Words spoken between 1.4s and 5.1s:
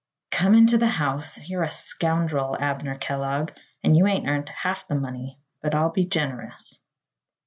You're a scoundrel, Abner Kellogg, and you ain't earned half the